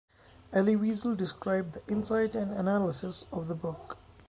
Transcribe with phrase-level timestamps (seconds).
[0.51, 3.99] Elie Wiesel described the "insight and analysis" of the book.